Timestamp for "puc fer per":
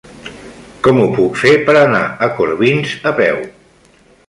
1.17-1.77